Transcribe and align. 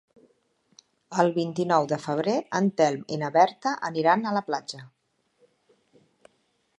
El 1.23 1.27
vint-i-nou 1.35 1.89
de 1.91 1.99
febrer 2.05 2.33
en 2.61 2.69
Telm 2.81 3.05
i 3.17 3.21
na 3.25 3.31
Berta 3.37 3.77
aniran 3.91 4.25
a 4.31 4.35
la 4.39 4.43
platja. 4.51 4.85